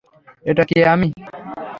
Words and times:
এটা 0.45 0.63
কী 0.69 0.77
আমি? 0.93 1.07